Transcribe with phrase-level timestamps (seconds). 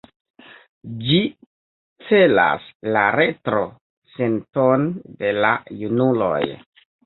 [1.03, 1.19] Ĝi
[2.07, 2.65] celas
[2.97, 4.91] la retro-senton
[5.23, 5.55] de la
[5.87, 6.45] junuloj.